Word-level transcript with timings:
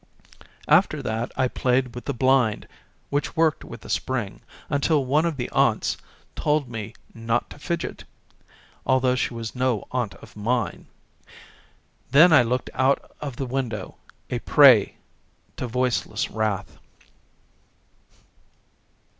After 0.67 1.03
that 1.03 1.31
I 1.37 1.47
played 1.47 1.93
with 1.93 2.05
the 2.05 2.13
blind, 2.15 2.67
which 3.11 3.35
worked 3.35 3.63
with 3.63 3.85
a 3.85 3.87
spring, 3.89 4.41
until 4.67 5.05
one 5.05 5.25
of 5.25 5.37
the 5.37 5.47
aunts 5.51 5.95
told 6.35 6.67
me 6.67 6.95
not 7.13 7.51
to 7.51 7.59
fidget, 7.59 8.03
although 8.83 9.13
she 9.13 9.35
was 9.35 9.53
no 9.53 9.63
A 9.63 9.69
RAILWAY 9.69 9.77
JOURNEY 9.77 9.87
11 9.93 9.99
aunt 10.01 10.15
of 10.23 10.35
mine. 10.35 10.87
Then 12.09 12.33
I 12.33 12.41
looked 12.41 12.71
out 12.73 13.11
of 13.21 13.35
the 13.35 13.45
window, 13.45 13.93
a 14.31 14.39
prey 14.39 14.95
to 15.57 15.67
voiceless 15.67 16.31
wrath. 16.31 16.79